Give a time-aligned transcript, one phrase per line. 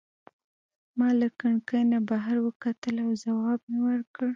[0.97, 4.27] ما له کړکۍ نه بهر وکتل او ځواب مي ورکړ.